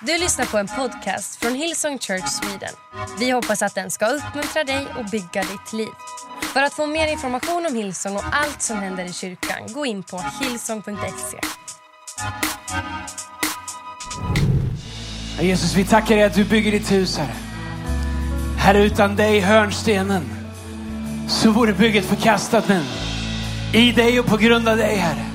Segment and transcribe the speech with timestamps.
[0.00, 2.74] Du lyssnar på en podcast från Hillsong Church Sweden.
[3.18, 5.88] Vi hoppas att den ska uppmuntra dig och bygga ditt liv.
[6.52, 10.02] För att få mer information om Hillsong och allt som händer i kyrkan, gå in
[10.02, 11.38] på hillsong.se.
[15.40, 17.36] Jesus, vi tackar dig att du bygger ditt hus, Herre.
[18.58, 20.22] Herre, utan dig, hörnstenen,
[21.28, 22.68] så vore bygget förkastat.
[22.68, 22.84] Men
[23.72, 25.26] i dig och på grund av dig, Herre,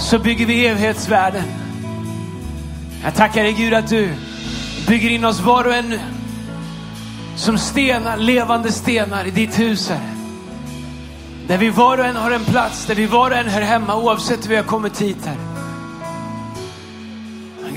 [0.00, 1.67] så bygger vi evighetsvärden.
[3.04, 4.14] Jag tackar dig Gud att du
[4.88, 6.00] bygger in oss var och en nu.
[7.36, 10.14] Som stenar, levande stenar i ditt hus Herre.
[11.46, 13.96] Där vi var och en har en plats, där vi var och en hör hemma
[13.96, 15.38] oavsett hur vi har kommit hit Herre.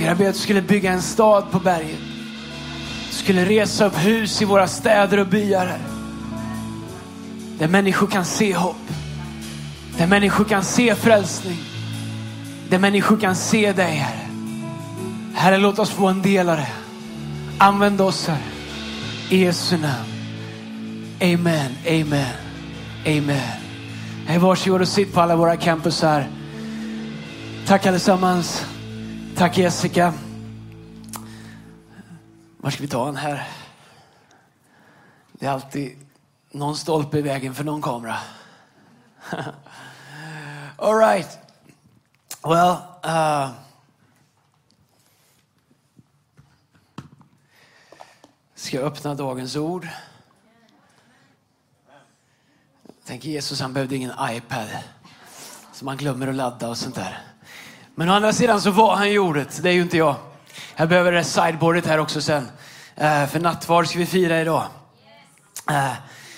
[0.05, 1.99] Jag ber att du skulle bygga en stad på berget.
[3.09, 5.81] Du skulle resa upp hus i våra städer och byar Herre.
[7.59, 8.88] Där människor kan se hopp.
[9.98, 11.57] Där människor kan se frälsning.
[12.70, 14.30] Där människor kan se dig Herre.
[15.34, 16.71] Herre, låt oss få en del av det.
[17.58, 18.43] Använd oss, Herre.
[19.29, 20.12] I Jesu namn.
[21.21, 22.35] Amen, amen,
[23.05, 23.62] amen.
[24.27, 26.29] Hej, varsågod och sitt på alla våra campus här.
[27.68, 28.65] Tack allesammans.
[29.35, 30.13] Tack Jessica.
[32.57, 33.48] Var ska vi ta en här?
[35.32, 35.98] Det är alltid
[36.51, 38.18] någon stolpe i vägen för någon kamera.
[40.77, 41.38] All right.
[42.43, 43.49] Well, uh,
[48.62, 49.87] ska jag öppna dagens ord.
[53.05, 54.67] Tänk Jesus, han behövde ingen iPad.
[55.73, 57.20] som han glömmer att ladda och sånt där.
[57.95, 60.15] Men å andra sidan så var han ju ordet, det är ju inte jag.
[60.76, 62.48] Jag behöver det sideboardet här också sen.
[62.95, 64.63] Eh, för nattvard ska vi fira idag.
[65.66, 65.95] Hörrni,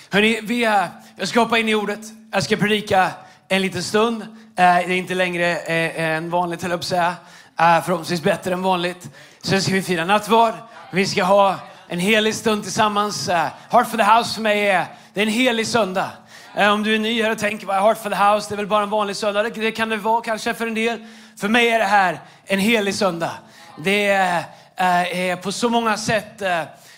[0.10, 0.86] hörni, vi, uh,
[1.16, 2.02] jag ska hoppa in i ordet.
[2.32, 3.12] Jag ska predika
[3.48, 4.22] en liten stund.
[4.22, 7.16] Eh, det är inte längre än vanligt, höll jag på att säga.
[7.58, 9.10] Förhoppningsvis bättre än vanligt.
[9.42, 10.54] Sen ska vi fira nattvard.
[10.92, 11.60] Vi ska ha
[11.94, 13.30] en helig stund tillsammans.
[13.30, 16.10] Eh, Heart for the House för mig är, det är en helig söndag.
[16.56, 18.50] Eh, om du är ny här och tänker, vad är Heart for the House?
[18.50, 19.44] Det är väl bara en vanlig söndag.
[19.44, 21.06] Det, det kan det vara kanske för en del.
[21.38, 23.32] För mig är det här en helig söndag.
[23.84, 24.38] Det är,
[24.76, 26.42] eh, är på så många sätt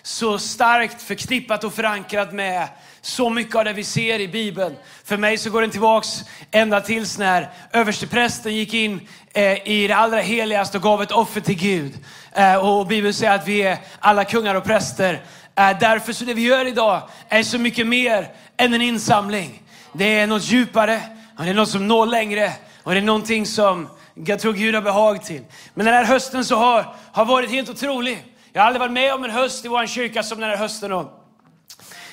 [0.01, 2.67] så starkt förknippat och förankrat med
[3.01, 4.75] så mycket av det vi ser i Bibeln.
[5.03, 9.95] För mig så går den tillbaks ända tills när översteprästen gick in eh, i det
[9.95, 11.93] allra heligaste och gav ett offer till Gud.
[12.31, 15.21] Eh, och Bibeln säger att vi är alla kungar och präster.
[15.55, 19.61] Eh, därför så det vi gör idag är så mycket mer än en insamling.
[19.93, 21.01] Det är något djupare,
[21.37, 22.53] och det är något som når längre
[22.83, 23.89] och det är någonting som
[24.25, 25.41] jag tror Gud har behag till.
[25.73, 28.23] Men den här hösten så har, har varit helt otrolig.
[28.53, 30.91] Jag har aldrig varit med om en höst i vår kyrka som den här hösten.
[30.93, 31.25] Och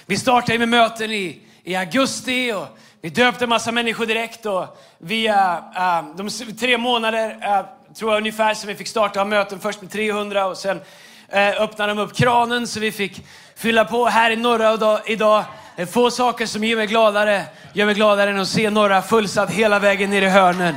[0.06, 4.46] vi startade med möten i, i augusti och vi döpte en massa människor direkt.
[4.46, 5.34] Och vi, uh,
[5.76, 6.30] eh, de
[6.60, 9.60] tre månader uh, tror jag ungefär som vi fick starta ha möten.
[9.60, 10.80] Först med 300 och sen
[11.28, 13.26] eh, öppnade de upp kranen så vi fick
[13.56, 15.00] fylla på här i norra idag.
[15.06, 15.44] idag.
[15.76, 19.02] Det är få saker som gör mig gladare, gör mig gladare än att se norra
[19.02, 20.74] fullsatt hela vägen ner i hörnen.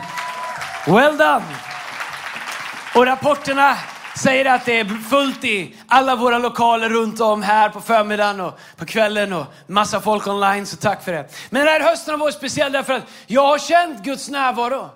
[0.88, 1.46] Well done!
[2.96, 3.78] Och rapporterna
[4.16, 8.59] säger att det är fullt i alla våra lokaler runt om här på förmiddagen och
[8.78, 11.30] på kvällen och massa folk online, så tack för det.
[11.50, 14.90] Men den här hösten har varit speciell därför att jag har känt Guds närvaro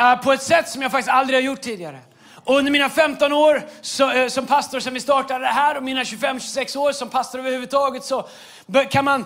[0.00, 1.98] uh, på ett sätt som jag faktiskt aldrig har gjort tidigare.
[2.44, 5.82] Och under mina 15 år så, uh, som pastor sedan vi startade det här och
[5.82, 8.28] mina 25-26 år som pastor överhuvudtaget så
[8.90, 9.24] kan man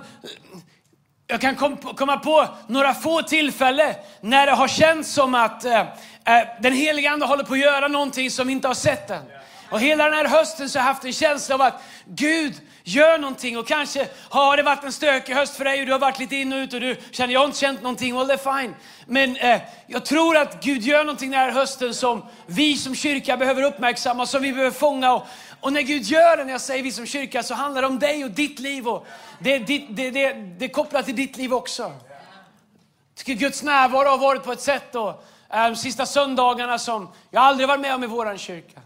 [1.31, 1.57] jag kan
[1.97, 5.85] komma på några få tillfällen när det har känts som att eh,
[6.29, 9.23] Eh, den heliga Ande håller på att göra någonting som vi inte har sett än.
[9.71, 13.19] Och hela den här hösten så har jag haft en känsla av att Gud gör
[13.19, 16.19] någonting och kanske har det varit en stökig höst för dig och du har varit
[16.19, 18.17] lite in och ut och du känner jag har inte känt någonting.
[18.17, 18.75] Well, det är fine.
[19.07, 23.37] Men eh, jag tror att Gud gör någonting den här hösten som vi som kyrka
[23.37, 25.13] behöver uppmärksamma, som vi behöver fånga.
[25.13, 25.27] Och,
[25.61, 27.99] och när Gud gör det, när jag säger vi som kyrka, så handlar det om
[27.99, 28.89] dig och ditt liv.
[28.89, 29.07] Och
[29.39, 31.83] det, det, det, det, det är kopplat till ditt liv också.
[31.83, 37.43] Jag tycker Guds närvaro har varit på ett sätt Och, de sista söndagarna som jag
[37.43, 38.81] aldrig varit med om i vår kyrka.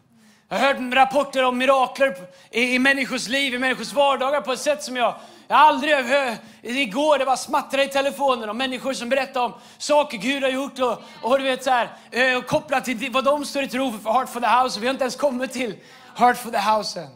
[0.48, 2.16] Jag har hört rapporter om mirakler
[2.51, 5.15] i, i människors liv, i människors vardagar på ett sätt som jag,
[5.48, 6.39] jag aldrig hört.
[6.63, 10.78] Igår det var smattra i telefonen om människor som berättar om saker Gud har gjort
[10.78, 13.98] och, och du vet så här, eh, kopplat till vad de står i tro för,
[13.98, 14.81] för Heart for the House.
[14.81, 15.75] Vi har inte ens kommit till
[16.16, 17.09] Heart for the House än.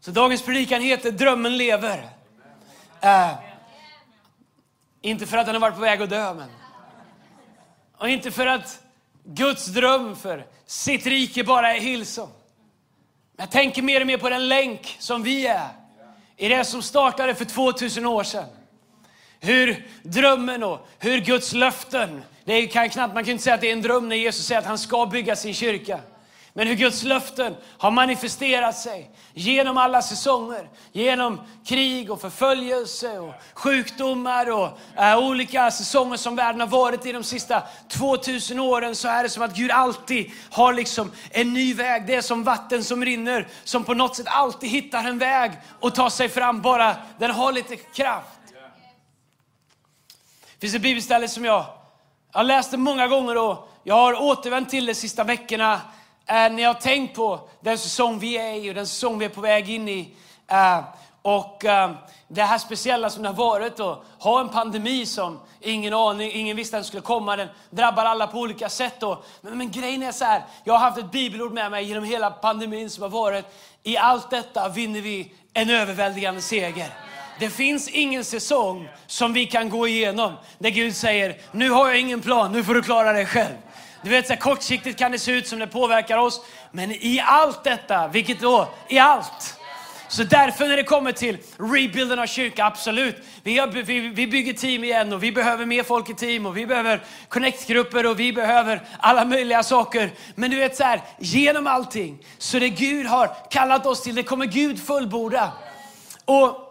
[0.00, 1.98] Så dagens predikan heter Drömmen lever.
[3.04, 3.34] Uh,
[5.02, 6.48] inte för att den har varit på väg att dö, men.
[7.98, 8.80] Och inte för att
[9.24, 12.30] Guds dröm för sitt rike bara är Hillsong.
[13.36, 15.68] Jag tänker mer och mer på den länk som vi är
[16.36, 18.48] i det som startade för 2000 år sedan.
[19.40, 23.68] Hur drömmen och hur Guds löften, det kan knappt, man kan inte säga att det
[23.68, 26.00] är en dröm när Jesus säger att han ska bygga sin kyrka.
[26.58, 30.68] Men hur Guds löften har manifesterat sig genom alla säsonger.
[30.92, 37.12] Genom krig och förföljelse och sjukdomar och äh, olika säsonger som världen har varit i
[37.12, 41.74] de sista 2000 åren så är det som att Gud alltid har liksom en ny
[41.74, 42.06] väg.
[42.06, 45.94] Det är som vatten som rinner som på något sätt alltid hittar en väg och
[45.94, 48.38] tar sig fram bara den har lite kraft.
[50.52, 51.64] Det finns ett bibelställe som jag
[52.32, 55.80] jag har läst det många gånger och jag har återvänt till det de sista veckorna
[56.30, 59.24] Eh, när jag har tänkt på den säsong vi är i och den säsong vi
[59.24, 60.14] är på väg in i.
[60.48, 60.80] Eh,
[61.22, 61.90] och eh,
[62.28, 66.56] det här speciella som det har varit och ha en pandemi som ingen aning, ingen
[66.56, 67.36] visste att den skulle komma.
[67.36, 69.02] Den drabbar alla på olika sätt.
[69.02, 72.04] Och, men, men grejen är så här, jag har haft ett bibelord med mig genom
[72.04, 73.44] hela pandemin som har varit.
[73.82, 76.90] I allt detta vinner vi en överväldigande seger.
[77.38, 82.00] Det finns ingen säsong som vi kan gå igenom där Gud säger, nu har jag
[82.00, 83.54] ingen plan, nu får du klara dig själv.
[84.02, 86.40] Du vet, så här, kortsiktigt kan det se ut som det påverkar oss,
[86.70, 88.68] men i allt detta, vilket då?
[88.88, 89.58] I allt.
[90.08, 93.16] Så därför när det kommer till rebuilden av kyrka, absolut.
[93.42, 96.56] Vi, har, vi, vi bygger team igen och vi behöver mer folk i team och
[96.56, 100.10] vi behöver connectgrupper, och vi behöver alla möjliga saker.
[100.34, 104.22] Men du vet så här, genom allting, så det Gud har kallat oss till, det
[104.22, 105.52] kommer Gud fullborda.
[106.24, 106.68] Och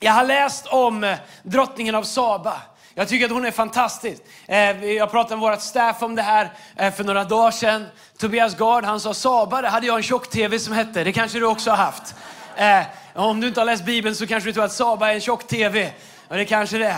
[0.00, 2.60] jag har läst om eh, drottningen av Saba.
[2.94, 4.22] Jag tycker att hon är fantastisk.
[4.46, 7.86] Eh, jag pratade med vårt staff om det här eh, för några dagar sedan.
[8.18, 11.04] Tobias Gard, han sa Saba, det hade jag en tjock-tv som hette.
[11.04, 12.14] Det kanske du också har haft.
[12.56, 12.82] Eh,
[13.14, 15.92] om du inte har läst Bibeln så kanske du tror att Saba är en tjock-tv.
[16.28, 16.96] Och det kanske det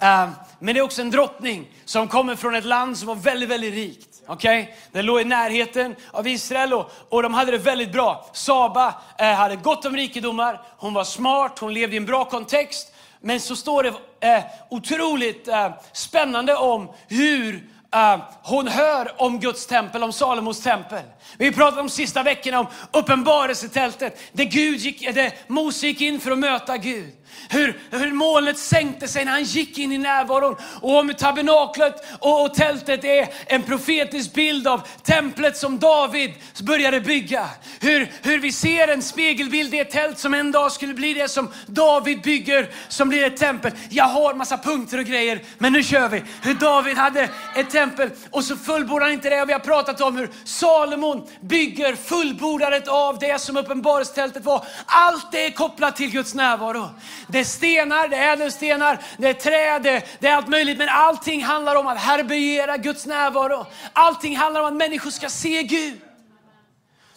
[0.00, 0.30] är.
[0.58, 3.74] Men det är också en drottning som kommer från ett land som var väldigt, väldigt
[3.74, 4.08] rikt.
[4.28, 4.66] Okay?
[4.92, 8.26] Den låg i närheten av Israel och, och de hade det väldigt bra.
[8.32, 12.91] Saba eh, hade gott om rikedomar, hon var smart, hon levde i en bra kontext.
[13.22, 13.88] Men så står det
[14.20, 17.54] eh, otroligt eh, spännande om hur
[17.94, 21.02] eh, hon hör om Guds tempel, om Salomos tempel.
[21.38, 26.20] Vi pratade de sista veckorna om uppenbarelsetältet, där, Gud gick, eh, där Mose gick in
[26.20, 27.12] för att möta Gud.
[27.48, 30.56] Hur, hur molnet sänkte sig när han gick in i närvaron.
[30.80, 36.30] Och om tabernaklet och, och tältet är en profetisk bild av templet som David
[36.62, 37.48] började bygga.
[37.80, 41.28] Hur, hur vi ser en spegelbild i ett tält som en dag skulle bli det
[41.28, 43.72] som David bygger, som blir ett tempel.
[43.90, 46.22] Jag har massa punkter och grejer, men nu kör vi.
[46.42, 49.42] Hur David hade ett tempel och så fullbordade han inte det.
[49.42, 54.64] Och vi har pratat om hur Salomon bygger fullbordandet av det som uppenbarelsetältet var.
[54.86, 56.88] Allt det är kopplat till Guds närvaro.
[57.28, 60.78] Det är stenar, det är ädelstenar, det är träd, det, det är allt möjligt.
[60.78, 63.66] Men allting handlar om att härbärgera Guds närvaro.
[63.92, 66.00] Allting handlar om att människor ska se Gud.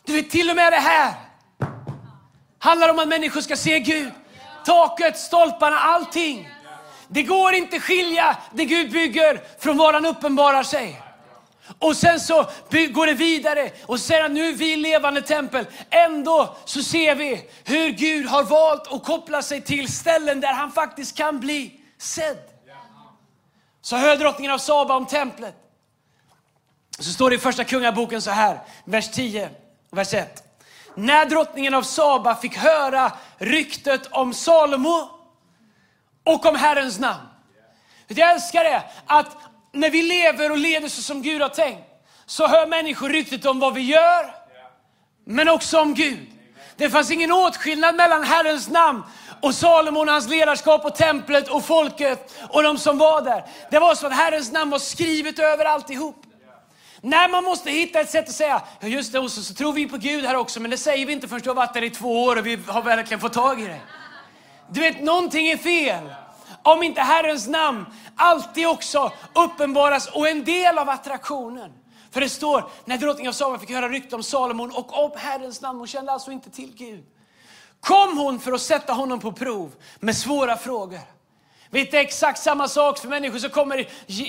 [0.06, 1.14] Du vet, till och med det här
[2.60, 4.12] handlar om att människor ska se Gud.
[4.66, 6.50] Taket, stolparna, allting.
[7.08, 11.02] Det går inte skilja det Gud bygger från var han uppenbarar sig.
[11.80, 12.50] Och sen så
[12.92, 15.66] går det vidare och säger att nu är vi levande tempel.
[15.90, 20.72] Ändå så ser vi hur Gud har valt att koppla sig till ställen där han
[20.72, 22.38] faktiskt kan bli sedd.
[23.82, 25.56] Så hör drottningen av Saba om templet.
[27.00, 29.50] Så står det i första kungaboken så här, vers 10
[29.90, 30.44] och vers 1.
[30.96, 35.10] När drottningen av Saba fick höra ryktet om Salomo
[36.24, 37.28] och om Herrens namn.
[38.08, 39.38] Jag älskar det, att
[39.76, 41.84] när vi lever och leder så som Gud har tänkt,
[42.26, 44.34] så hör människor ryktet om vad vi gör,
[45.26, 46.28] men också om Gud.
[46.78, 49.04] Det fanns ingen åtskillnad mellan Herrens namn
[49.42, 53.44] och Salomon, hans ledarskap och templet och folket och de som var där.
[53.72, 56.22] Det var så att Herrens namn var skrivet över alltihop.
[57.02, 59.74] När man måste hitta ett sätt att säga, ja just det, och så, så tror
[59.74, 61.84] vi på Gud här också, men det säger vi inte förrän du har varit där
[61.84, 63.82] i två år och vi har verkligen fått tag i det.
[64.70, 66.04] Du vet, någonting är fel
[66.66, 71.72] om inte Herrens namn alltid också uppenbaras och en del av attraktionen.
[72.12, 75.62] För det står, när drottningen av Saba fick höra rykte om Salomon och om Herrens
[75.62, 77.04] namn, hon kände alltså inte till Gud.
[77.80, 81.00] Kom hon för att sätta honom på prov med svåra frågor.
[81.70, 83.88] Vet du, exakt samma sak för människor som kommer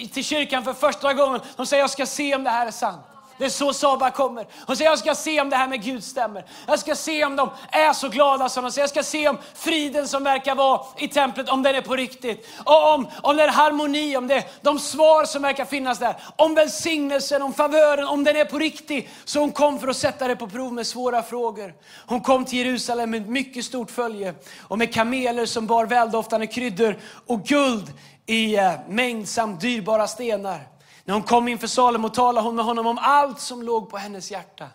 [0.08, 1.40] till kyrkan för första gången.
[1.56, 3.06] De säger, jag ska se om det här är sant.
[3.38, 4.46] Det är så Saba kommer.
[4.66, 6.44] Hon säger, jag ska se om det här med Gud stämmer.
[6.66, 8.82] Jag ska se om de är så glada som de säger.
[8.82, 12.48] Jag ska se om friden som verkar vara i templet, om den är på riktigt.
[12.64, 16.16] Och om, om det är harmoni, om det är de svar som verkar finnas där.
[16.36, 19.08] Om välsignelsen, om favören, om den är på riktigt.
[19.24, 21.74] Så hon kom för att sätta det på prov med svåra frågor.
[22.06, 26.46] Hon kom till Jerusalem med ett mycket stort följe och med kameler som bar väldoftande
[26.46, 27.92] kryddor och guld
[28.26, 30.75] i eh, mängd samt dyrbara stenar.
[31.06, 34.30] När hon kom inför Salomo talade hon med honom om allt som låg på hennes
[34.30, 34.66] hjärta.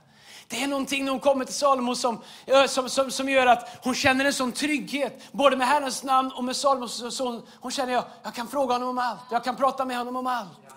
[0.47, 2.21] Det är någonting när hon kommer till Salomo som,
[2.67, 6.43] som, som, som gör att hon känner en sån trygghet, både med Herrens namn och
[6.43, 6.87] med Salomo.
[6.87, 9.97] Så hon, hon känner, jag, jag kan fråga honom om allt, jag kan prata med
[9.97, 10.70] honom om allt.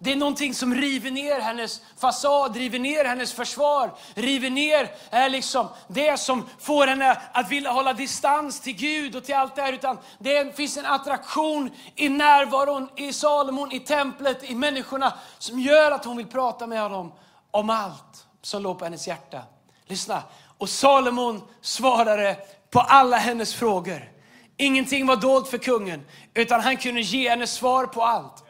[0.00, 5.30] Det är någonting som river ner hennes fasad, river ner hennes försvar, river ner eh,
[5.30, 9.62] liksom det som får henne att vilja hålla distans till Gud och till allt det
[9.62, 9.72] här.
[9.72, 15.92] Utan det finns en attraktion i närvaron i Salomon, i templet, i människorna som gör
[15.92, 17.12] att hon vill prata med honom
[17.50, 19.42] om allt som låg på hennes hjärta.
[19.86, 20.22] Lyssna.
[20.58, 22.36] Och Salomon svarade
[22.70, 24.12] på alla hennes frågor.
[24.56, 28.44] Ingenting var dolt för kungen, utan han kunde ge henne svar på allt.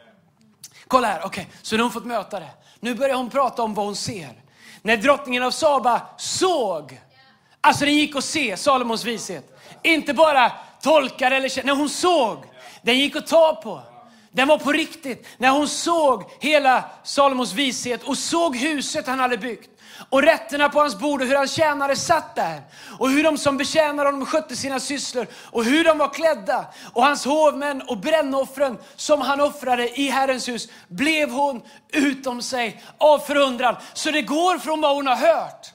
[0.89, 1.57] Kolla här, okej, okay.
[1.61, 2.49] så nu har hon fått möta det.
[2.79, 4.29] Nu börjar hon prata om vad hon ser.
[4.81, 7.01] När drottningen av Saba såg,
[7.61, 9.59] alltså den gick att se, Salomos vishet.
[9.83, 12.37] Inte bara tolkade eller när hon såg.
[12.81, 13.81] Den gick att ta på.
[14.31, 15.27] Den var på riktigt.
[15.37, 19.69] När hon såg hela Salomos vishet och såg huset han hade byggt
[20.09, 22.61] och rätterna på hans bord och hur hans tjänare satt där.
[22.99, 26.65] Och hur de som betjänade honom skötte sina sysslor och hur de var klädda.
[26.93, 31.61] Och hans hovmän och brännoffren som han offrade i Herrens hus blev hon
[31.93, 33.75] utom sig av förundran.
[33.93, 35.73] Så det går från vad hon har hört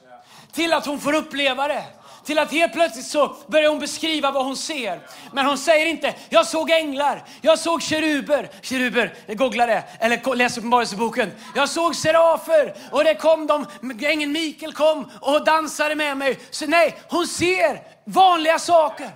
[0.51, 1.83] till att hon får uppleva det
[2.25, 4.99] till att helt plötsligt så börjar hon beskriva vad hon ser.
[5.31, 10.57] Men hon säger inte, jag såg änglar, jag såg keruber, keruber, googla det, eller läs
[10.57, 11.31] Uppenbarelseboken.
[11.55, 13.65] Jag såg serafer och det kom de,
[14.05, 16.39] ängeln Mikael kom och dansade med mig.
[16.51, 19.09] Så nej, hon ser vanliga saker.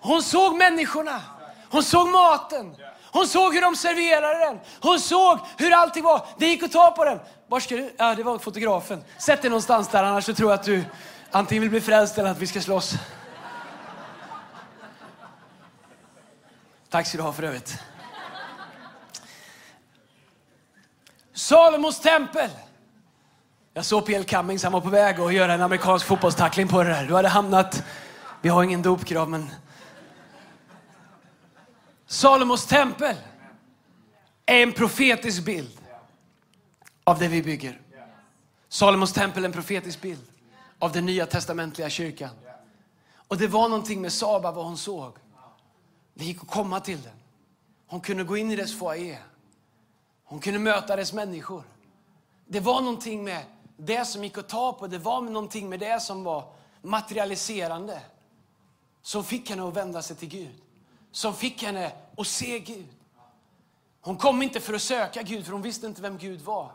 [0.00, 1.22] Hon såg människorna,
[1.70, 2.76] hon såg maten.
[3.10, 4.60] Hon såg hur de serverade den.
[4.80, 6.26] Hon såg hur allting var.
[6.38, 7.20] Det gick att ta på den.
[7.48, 7.94] Var ska du?
[7.96, 9.04] Ja, det var fotografen.
[9.18, 10.84] Sätt dig någonstans där, annars så tror jag att du
[11.30, 12.94] Antingen vill bli frälst eller att vi ska slåss.
[16.88, 17.78] Tack ska du ha för övrigt.
[21.32, 22.50] Salomos tempel.
[23.74, 24.24] Jag såg P.L.
[24.24, 27.06] Cummings, han var på väg att göra en amerikansk fotbollstackling på det där.
[27.06, 27.84] Du hade hamnat,
[28.42, 29.50] vi har ingen dopgrav men.
[32.06, 33.16] Salomos tempel
[34.46, 35.80] är en profetisk bild
[37.04, 37.80] av det vi bygger.
[38.68, 40.26] Salomos tempel är en profetisk bild
[40.78, 42.30] av den nya testamentliga kyrkan.
[43.28, 45.12] Och det var någonting med Saba, vad hon såg.
[46.14, 47.12] Det gick att komma till den.
[47.86, 49.22] Hon kunde gå in i dess foyer.
[50.24, 51.62] Hon kunde möta dess människor.
[52.46, 53.44] Det var någonting med
[53.76, 54.86] det som gick att ta på.
[54.86, 58.00] Det var någonting med det som var materialiserande.
[59.02, 60.54] Som fick henne att vända sig till Gud.
[61.12, 62.86] Som fick henne att se Gud.
[64.00, 66.72] Hon kom inte för att söka Gud, för hon visste inte vem Gud var.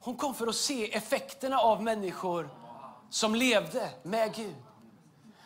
[0.00, 2.48] Hon kom för att se effekterna av människor
[3.10, 4.54] som levde med Gud.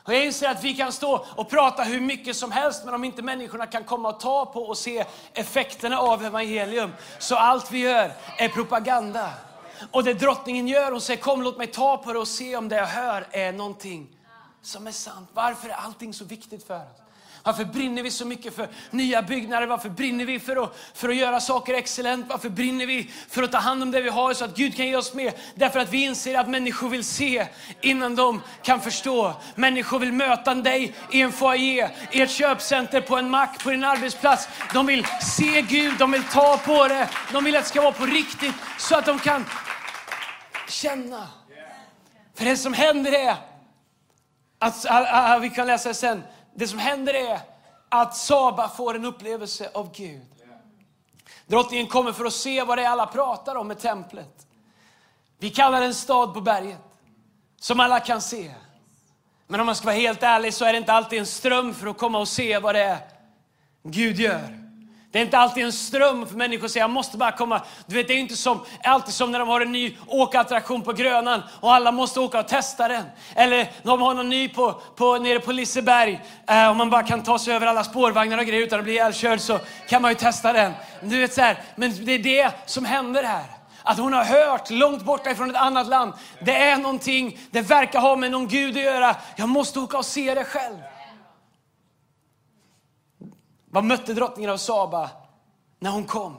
[0.05, 3.05] Och jag inser att vi kan stå och prata hur mycket som helst, men om
[3.05, 7.79] inte människorna kan komma och ta på och se effekterna av evangelium, så allt vi
[7.79, 9.31] gör är propaganda.
[9.90, 12.69] Och det drottningen gör, hon säger kom låt mig ta på det och se om
[12.69, 14.17] det jag hör är någonting
[14.62, 15.29] som är sant.
[15.35, 17.00] Varför är allting så viktigt för oss?
[17.42, 19.66] Varför brinner vi så mycket för nya byggnader?
[19.66, 22.26] Varför brinner vi för att, för att göra saker excellent?
[22.28, 24.87] Varför brinner vi för att ta hand om det vi har så att Gud kan
[24.87, 25.32] ge oss mer?
[25.54, 27.47] Därför att vi inser att människor vill se
[27.80, 29.35] innan de kan förstå.
[29.54, 33.85] Människor vill möta dig i en foyer, i ett köpcenter, på en mack, på din
[33.85, 34.49] arbetsplats.
[34.75, 37.09] De vill se Gud, de vill ta på det.
[37.32, 39.44] De vill att det ska vara på riktigt så att de kan
[40.68, 41.28] känna.
[42.35, 43.37] För det som händer är
[44.59, 46.23] att, att vi kan läsa det sen,
[46.54, 47.40] det som händer är
[47.88, 50.26] att Saba får en upplevelse av Gud.
[51.47, 54.47] Drottningen kommer för att se vad det är alla pratar om med templet.
[55.38, 56.78] Vi kallar det en stad på berget,
[57.61, 58.54] som alla kan se.
[59.47, 61.87] Men om man ska vara helt ärlig så är det inte alltid en ström för
[61.87, 62.99] att komma och se vad det är
[63.83, 64.60] Gud gör.
[65.12, 67.62] Det är inte alltid en ström för människor att säga jag måste bara komma.
[67.87, 70.93] Du vet, det är inte som, alltid som när de har en ny åkattraktion på
[70.93, 73.05] Grönan och alla måste åka och testa den.
[73.35, 77.23] Eller de har någon ny på, på, nere på Liseberg eh, och man bara kan
[77.23, 80.14] ta sig över alla spårvagnar och grejer utan att bli ihjälkörd så kan man ju
[80.14, 80.73] testa den.
[81.02, 83.45] Du vet, så här, men det är det som händer här.
[83.83, 86.12] Att hon har hört långt borta ifrån ett annat land.
[86.40, 89.17] Det är någonting, det verkar ha med någon Gud att göra.
[89.37, 90.76] Jag måste åka och se det själv.
[93.73, 95.11] Vad mötte drottningen av Saba
[95.79, 96.37] när hon kom?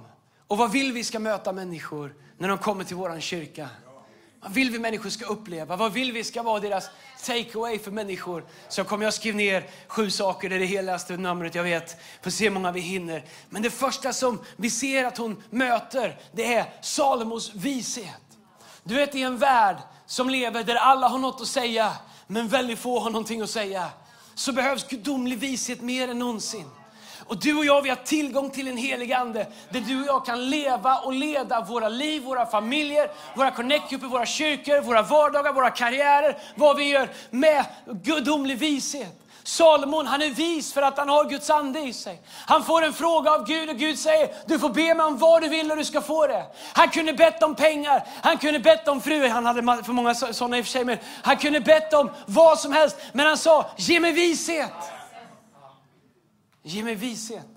[0.47, 3.69] Och vad vill vi ska möta människor när de kommer till vår kyrka?
[4.41, 5.75] Vad vill vi människor ska uppleva?
[5.75, 6.89] Vad vill vi ska vara deras
[7.25, 8.45] takeaway för människor?
[8.69, 11.97] Så kommer jag skriva ner sju saker, det är det heligaste numret jag vet.
[12.21, 13.25] Får se hur många vi hinner.
[13.49, 18.21] Men det första som vi ser att hon möter, det är Salomos vishet.
[18.83, 21.93] Du vet i en värld som lever där alla har något att säga,
[22.27, 23.89] men väldigt få har någonting att säga.
[24.35, 26.69] Så behövs gudomlig vishet mer än någonsin.
[27.31, 30.25] Och du och jag, vi har tillgång till en helig ande där du och jag
[30.25, 35.69] kan leva och leda våra liv, våra familjer, våra connect våra kyrkor, våra vardagar, våra
[35.69, 39.21] karriärer, vad vi gör med gudomlig vishet.
[39.43, 42.21] Salomon han är vis för att han har Guds ande i sig.
[42.45, 45.41] Han får en fråga av Gud och Gud säger du får be mig om vad
[45.41, 46.45] du vill och du ska få det.
[46.73, 50.57] Han kunde bett om pengar, han kunde bett om fru, han hade för många sådana
[50.57, 52.97] i och för sig, men han kunde bett om vad som helst.
[53.13, 55.00] Men han sa, ge mig vishet.
[56.63, 57.47] Ge mig vishet.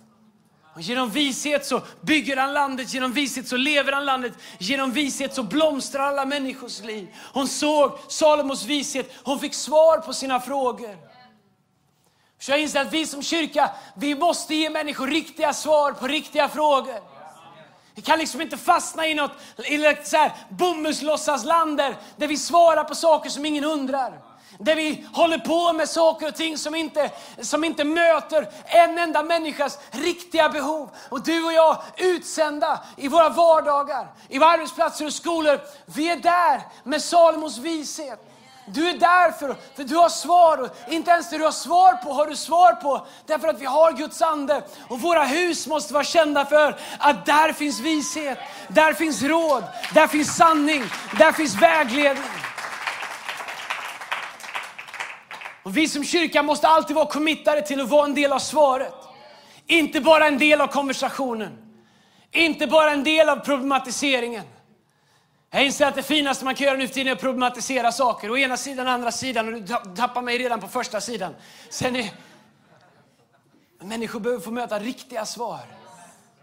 [0.74, 5.34] Och genom vishet så bygger han landet, genom vishet så lever han landet, genom vishet
[5.34, 7.14] så blomstrar alla människors liv.
[7.32, 10.96] Hon såg Salomos vishet, hon fick svar på sina frågor.
[12.38, 16.48] Så jag inser att vi som kyrka, vi måste ge människor riktiga svar på riktiga
[16.48, 17.00] frågor.
[17.94, 21.76] Vi kan liksom inte fastna i något i så här bomullslåtsasland
[22.16, 24.23] där vi svarar på saker som ingen undrar.
[24.58, 29.22] Där vi håller på med saker och ting som inte, som inte möter en enda
[29.22, 30.90] människas riktiga behov.
[31.08, 35.60] Och du och jag utsända i våra vardagar, i våra arbetsplatser och skolor.
[35.84, 38.30] Vi är där med Salomos vishet.
[38.66, 40.70] Du är där för, för du har svar.
[40.88, 43.06] Inte ens det du har svar på har du svar på.
[43.26, 44.62] Därför att vi har Guds ande.
[44.88, 48.38] Och våra hus måste vara kända för att där finns vishet.
[48.68, 49.64] Där finns råd.
[49.94, 50.84] Där finns sanning.
[51.18, 52.24] Där finns vägledning.
[55.64, 58.94] Och vi som kyrka måste alltid vara committade till att vara en del av svaret.
[59.66, 61.58] Inte bara en del av konversationen.
[62.32, 64.44] Inte bara en del av problematiseringen.
[65.50, 68.30] Jag inser att det finaste man kan göra nu för tiden är att problematisera saker.
[68.30, 69.54] Å ena sidan, andra sidan.
[69.54, 69.66] Och du
[69.96, 71.34] tappar mig redan på första sidan.
[71.70, 72.10] Sen är...
[73.80, 75.60] Människor behöver få möta riktiga svar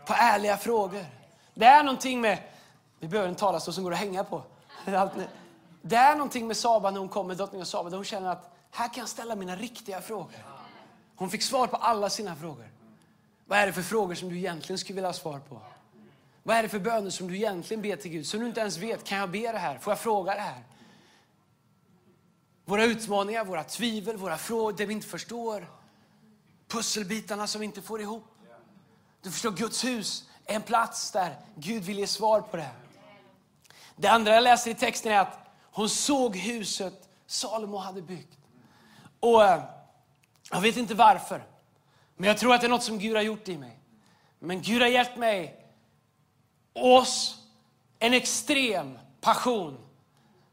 [0.06, 1.06] på ärliga frågor.
[1.54, 2.38] Det är någonting med...
[3.00, 4.44] Vi behöver en talarstol som går att hänga på.
[5.82, 8.88] Det är någonting med Saba när hon kommer, drottningen Saba, där hon känner att här
[8.94, 10.46] kan jag ställa mina riktiga frågor.
[11.16, 12.72] Hon fick svar på alla sina frågor.
[13.46, 15.62] Vad är det för frågor som du egentligen skulle vilja ha svar på?
[16.44, 18.78] Vad är det för böner som du egentligen ber till Gud, som du inte ens
[18.78, 19.04] vet?
[19.04, 19.78] Kan jag be det här?
[19.78, 20.64] Får jag fråga det här?
[22.66, 25.72] Våra utmaningar, våra tvivel, våra frågor, det vi inte förstår.
[26.68, 28.24] Pusselbitarna som vi inte får ihop.
[29.22, 32.70] Du förstår, Guds hus är en plats där Gud vill ge svar på det.
[33.96, 38.38] Det andra jag läser i texten är att hon såg huset Salomo hade byggt.
[39.22, 39.64] Och eh,
[40.52, 41.44] jag vet inte varför,
[42.16, 43.78] men jag tror att det är något som Gud har gjort i mig.
[44.40, 45.66] Men Gud har gett mig
[46.74, 47.38] oss
[48.00, 49.78] en extrem passion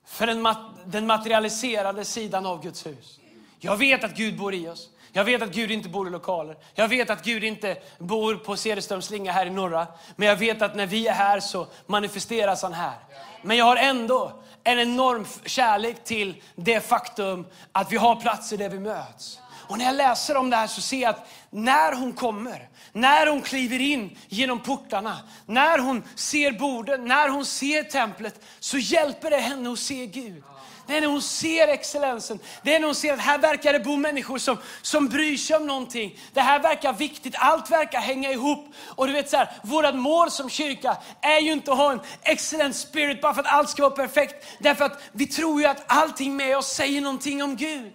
[0.05, 0.49] för den,
[0.87, 3.21] den materialiserade sidan av Guds hus.
[3.59, 4.91] Jag vet att Gud bor i oss.
[5.19, 6.57] Jag vet att Gud inte bor i lokaler.
[6.75, 9.87] Jag vet att Gud inte bor på Cederströmslinga här i norra.
[10.17, 12.97] Men jag vet att när vi är här så manifesteras han här.
[13.43, 18.69] Men jag har ändå en enorm kärlek till det faktum att vi har platser där
[18.69, 19.41] vi möts.
[19.69, 23.27] Och när jag läser om det här så ser jag att när hon kommer, när
[23.27, 29.31] hon kliver in genom portarna, när hon ser borden, när hon ser templet, så hjälper
[29.31, 30.43] det henne att se Gud.
[30.89, 32.39] Det är när hon ser excellensen.
[32.63, 35.57] Det är när hon ser att här verkar det bo människor som, som bryr sig
[35.57, 36.19] om någonting.
[36.33, 37.35] Det här verkar viktigt.
[37.39, 38.75] Allt verkar hänga ihop.
[38.85, 42.01] Och du vet så här, vårt mål som kyrka är ju inte att ha en
[42.23, 44.47] excellent spirit bara för att allt ska vara perfekt.
[44.59, 47.93] Därför att vi tror ju att allting med oss säger någonting om Gud.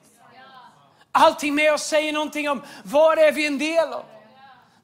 [1.11, 4.12] Allting med oss säger någonting om vad är vi en del av.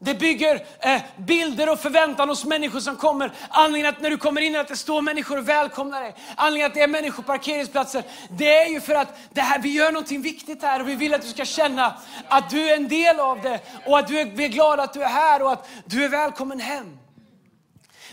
[0.02, 3.32] Det bygger eh, bilder och förväntan hos människor som kommer.
[3.50, 6.16] Anledningen att när du kommer in att det står människor och välkomnar dig.
[6.36, 8.04] Anledningen att det är människor på parkeringsplatser.
[8.30, 11.14] Det är ju för att det här, vi gör någonting viktigt här och vi vill
[11.14, 11.94] att du ska känna
[12.28, 13.60] att du är en del av det.
[13.86, 16.10] Och att du är, vi är glada att du är här och att du är
[16.10, 17.00] välkommen hem.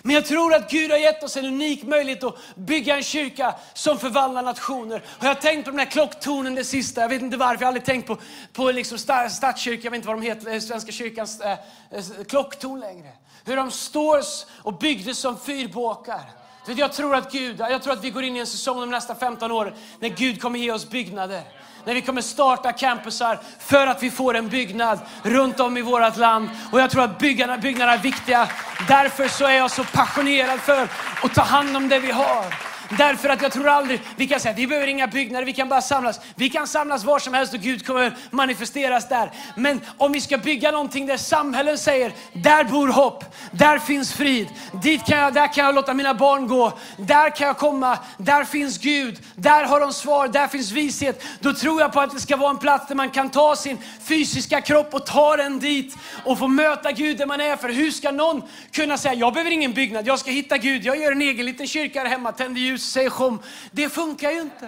[0.06, 3.54] Men jag tror att Gud har gett oss en unik möjlighet att bygga en kyrka
[3.74, 5.02] som förvandlar nationer.
[5.18, 7.00] Och jag har tänkt på den här klocktonen det sista.
[7.00, 7.54] Jag vet inte varför.
[7.54, 8.18] Jag har aldrig tänkt på,
[8.52, 11.52] på liksom stadskyrkan, jag vet inte vad de heter, eh, Svenska kyrkans eh,
[11.90, 13.12] eh klockton längre.
[13.44, 14.22] Hur de står
[14.62, 16.45] och byggdes som fyrbåkar.
[16.66, 19.14] Jag tror att Gud, jag tror att vi går in i en säsong de nästa
[19.14, 21.42] 15 åren när Gud kommer ge oss byggnader
[21.86, 26.16] när vi kommer starta campusar för att vi får en byggnad runt om i vårt
[26.16, 26.48] land.
[26.72, 28.48] Och jag tror att byggarna, byggnaderna är viktiga.
[28.88, 30.88] Därför så är jag så passionerad för
[31.22, 32.75] att ta hand om det vi har.
[32.90, 35.82] Därför att jag tror aldrig, vi kan säga vi behöver inga byggnader, vi kan bara
[35.82, 36.20] samlas.
[36.34, 39.30] Vi kan samlas var som helst och Gud kommer manifesteras där.
[39.56, 44.48] Men om vi ska bygga någonting där samhällen säger, där bor hopp, där finns frid,
[44.82, 48.44] dit kan jag, där kan jag låta mina barn gå, där kan jag komma, där
[48.44, 51.24] finns Gud, där har de svar, där finns vishet.
[51.40, 53.78] Då tror jag på att det ska vara en plats där man kan ta sin
[54.02, 57.56] fysiska kropp och ta den dit och få möta Gud där man är.
[57.56, 60.98] För hur ska någon kunna säga, jag behöver ingen byggnad, jag ska hitta Gud, jag
[60.98, 63.42] gör en egen liten kyrka här hemma, tänder ljus ljus, säger kom.
[63.72, 64.66] Det funkar ju inte.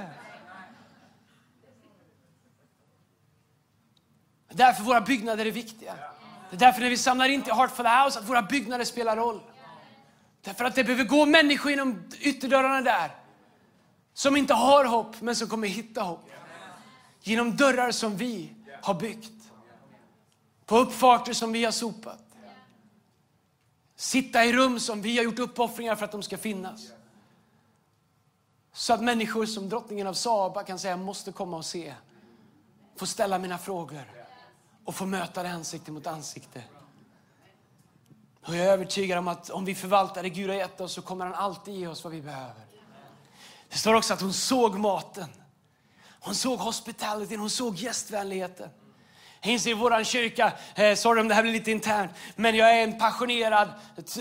[4.49, 5.95] Det är Därför våra byggnader är viktiga.
[6.51, 8.85] Det är därför när vi samlar in till Heart for the House att våra byggnader
[8.85, 9.41] spelar roll.
[10.43, 13.11] Därför att det behöver gå människor genom ytterdörrarna där
[14.15, 16.31] som inte har hopp men som kommer hitta hopp.
[17.23, 19.33] Genom dörrar som vi har byggt.
[20.67, 22.29] På uppfarter som vi har sopat.
[23.97, 26.93] Sitta i rum som vi har gjort uppoffringar för att de ska finnas.
[28.79, 31.95] Så att människor som drottningen av Saba kan säga, måste komma och se.
[32.97, 34.05] Få ställa mina frågor
[34.85, 36.65] och få möta det ansikte mot ansikte.
[38.47, 41.03] Och jag är övertygad om att om vi förvaltar det Gud har gett oss så
[41.03, 42.67] kommer han alltid ge oss vad vi behöver.
[43.69, 45.29] Det står också att hon såg maten.
[46.21, 48.71] Hon såg hospitaliteten, hon såg gästvänligheten.
[49.43, 52.79] Jag inser i vår kyrka, eh, sorry om det här blir lite internt, men jag
[52.79, 53.69] är en passionerad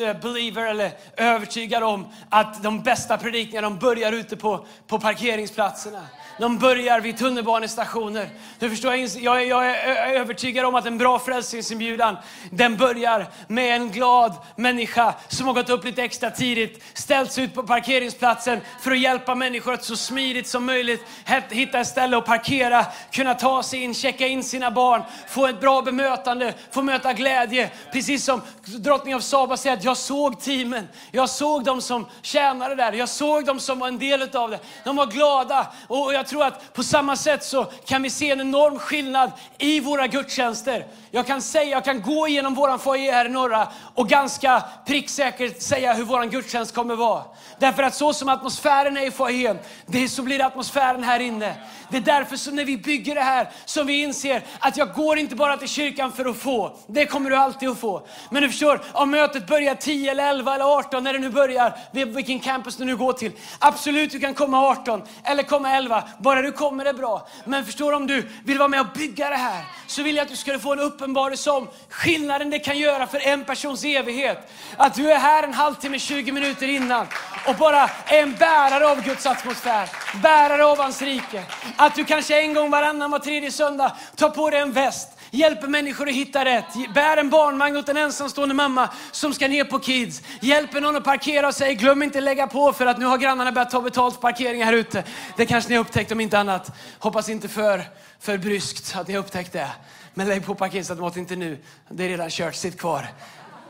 [0.01, 6.08] eh, believer eller övertygad om att de bästa predikningarna de börjar ute på, på parkeringsplatserna.
[6.39, 8.30] De börjar vid tunnelbanestationer.
[8.60, 12.17] Du förstår, jag, jag är övertygad om att en bra frälsningsinbjudan,
[12.51, 17.43] den börjar med en glad människa som har gått upp lite extra tidigt, ställt sig
[17.43, 21.06] ut på parkeringsplatsen för att hjälpa människor att så smidigt som möjligt
[21.49, 25.62] hitta ett ställe att parkera, kunna ta sig in, checka in sina barn, få ett
[25.62, 27.70] bra bemötande, få möta glädje.
[27.91, 32.76] Precis som drottning av Saba säger att jag såg teamen, jag såg dem som tjänade
[32.76, 34.60] där, jag såg dem som var en del av det.
[34.84, 38.41] De var glada och jag tror att på samma sätt så kan vi se en
[38.41, 40.86] enorm skillnad i våra gudstjänster.
[41.12, 45.62] Jag kan säga, jag kan gå igenom våran foyer här i norra och ganska pricksäkert
[45.62, 47.24] säga hur våran gudstjänst kommer vara.
[47.60, 51.56] Därför att så som atmosfären är i foajén, det så blir det atmosfären här inne.
[51.89, 55.17] Det är därför som när vi bygger det här som vi inser att jag går
[55.17, 56.77] inte bara till kyrkan för att få.
[56.88, 58.07] Det kommer du alltid att få.
[58.31, 61.73] Men du förstår, om mötet börjar 10 eller 11 eller 18 när det nu börjar,
[61.91, 63.31] vilken campus du nu går till.
[63.60, 66.03] Absolut, du kan komma 18 eller komma 11.
[66.19, 67.27] Bara du kommer är bra.
[67.45, 70.29] Men förstår om du vill vara med och bygga det här så vill jag att
[70.29, 74.51] du ska få en uppenbarelse om skillnaden det kan göra för en persons evighet.
[74.77, 77.07] Att du är här en halvtimme, 20 minuter innan
[77.47, 79.89] och bara är en bärare av Guds atmosfär.
[80.23, 81.43] Bärare av hans rike.
[81.75, 85.67] Att du kanske en gång varannan, var tredje söndag tar på dig en häst, hjälper
[85.67, 89.80] människor att hitta rätt, bär en barnvagn åt en ensamstående mamma som ska ner på
[89.80, 93.17] Kids, hjälper någon att parkera och säger glöm inte lägga på för att nu har
[93.17, 95.04] grannarna börjat ta betalt för parkering här ute.
[95.38, 96.71] Det kanske ni har upptäckt om inte annat.
[97.00, 97.84] Hoppas inte för,
[98.19, 99.69] för bryskt att ni har upptäckt det.
[100.13, 101.58] Men lägg på parkeringsautomaten inte nu,
[101.89, 103.08] det är redan kört, sitt kvar.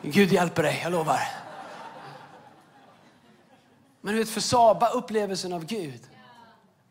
[0.02, 1.22] Gud hjälper dig, jag lovar.
[4.02, 6.02] Men du vet, för Saba, upplevelsen av Gud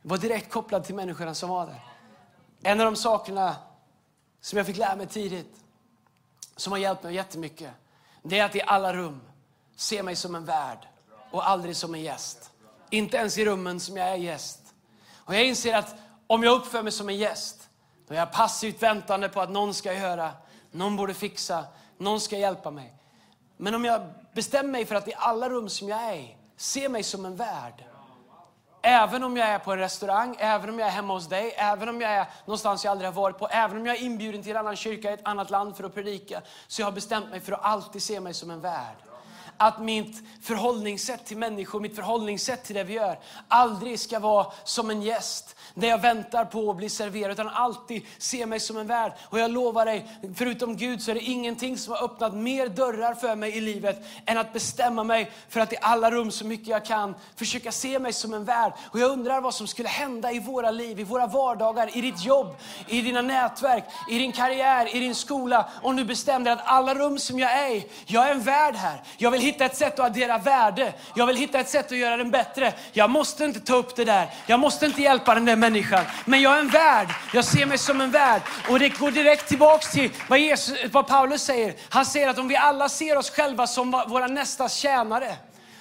[0.02, 1.80] var direkt kopplad till människorna som var där.
[2.62, 3.56] En av de sakerna
[4.46, 5.56] som jag fick lära mig tidigt,
[6.56, 7.70] som har hjälpt mig jättemycket,
[8.22, 9.20] det är att i alla rum
[9.76, 10.86] se mig som en värd
[11.30, 12.50] och aldrig som en gäst.
[12.90, 14.60] Inte ens i rummen som jag är gäst.
[15.14, 15.94] Och jag inser att
[16.26, 17.68] om jag uppför mig som en gäst,
[18.08, 20.32] då är jag passivt väntande på att någon ska göra,
[20.70, 21.64] någon borde fixa,
[21.98, 22.94] någon ska hjälpa mig.
[23.56, 26.88] Men om jag bestämmer mig för att i alla rum som jag är i, se
[26.88, 27.84] mig som en värd,
[28.88, 31.88] Även om jag är på en restaurang, även om jag är hemma hos dig, även
[31.88, 34.50] om jag är någonstans jag aldrig har varit på, även om jag är inbjuden till
[34.50, 37.40] en annan kyrka i ett annat land för att predika, så jag har bestämt mig
[37.40, 39.05] för att alltid se mig som en värd.
[39.56, 44.90] Att mitt förhållningssätt till människor, mitt förhållningssätt till det vi gör, aldrig ska vara som
[44.90, 48.86] en gäst där jag väntar på att bli serverad, utan alltid se mig som en
[48.86, 49.12] värd.
[49.24, 53.14] Och jag lovar dig, förutom Gud så är det ingenting som har öppnat mer dörrar
[53.14, 56.66] för mig i livet än att bestämma mig för att i alla rum så mycket
[56.66, 58.72] jag kan försöka se mig som en värd.
[58.90, 62.24] Och jag undrar vad som skulle hända i våra liv, i våra vardagar, i ditt
[62.24, 62.56] jobb,
[62.88, 65.68] i dina nätverk, i din karriär, i din skola.
[65.82, 69.02] Om du bestämde att alla rum som jag är i, jag är en värd här.
[69.16, 70.92] Jag vill hitta ett sätt att addera värde.
[71.14, 72.72] Jag vill hitta ett sätt att göra den bättre.
[72.92, 74.28] Jag måste inte ta upp det där.
[74.46, 76.04] Jag måste inte hjälpa den där människan.
[76.24, 77.08] Men jag är en värd.
[77.32, 78.42] Jag ser mig som en värd.
[78.68, 81.74] Och det går direkt tillbaks till vad, Jesus, vad Paulus säger.
[81.88, 85.36] Han säger att om vi alla ser oss själva som våra nästas tjänare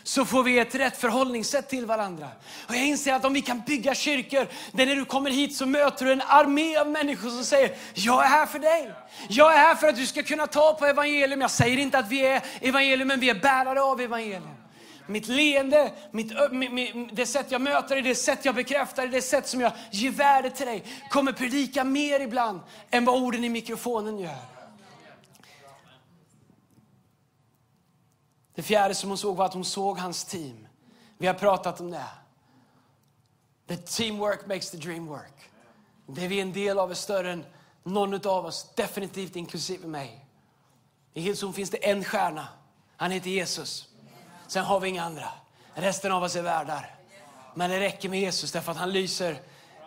[0.07, 2.27] så får vi ett rätt förhållningssätt till varandra.
[2.67, 5.65] Och jag inser att om vi kan bygga kyrkor där när du kommer hit så
[5.65, 8.91] möter du en armé av människor som säger, jag är här för dig.
[9.29, 11.41] Jag är här för att du ska kunna ta på evangelium.
[11.41, 14.55] Jag säger inte att vi är evangelium, men vi är bärare av evangelium.
[15.07, 16.33] Mitt leende, mitt,
[17.11, 20.11] det sätt jag möter dig, det sätt jag bekräftar dig, det sätt som jag ger
[20.11, 22.59] värde till dig kommer predika mer ibland
[22.91, 24.54] än vad orden i mikrofonen gör.
[28.55, 30.67] Det fjärde som hon såg var att hon såg hans team.
[31.17, 32.05] Vi har pratat om det.
[33.67, 35.51] The teamwork makes the dream work.
[36.07, 37.45] Det vi är en del av är större än
[37.83, 40.25] någon av oss, definitivt inklusive mig.
[41.13, 42.47] I Hillsong finns det en stjärna.
[42.97, 43.87] Han heter Jesus.
[44.47, 45.29] Sen har vi inga andra.
[45.73, 46.95] Resten av oss är värdar.
[47.53, 49.41] Men det räcker med Jesus därför att han lyser